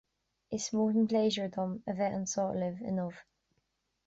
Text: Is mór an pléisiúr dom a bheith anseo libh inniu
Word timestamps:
Is 0.57 0.63
mór 0.77 0.97
an 1.01 1.11
pléisiúr 1.11 1.53
dom 1.57 1.75
a 1.93 1.95
bheith 2.01 2.17
anseo 2.21 2.47
libh 2.65 2.81
inniu 2.93 3.11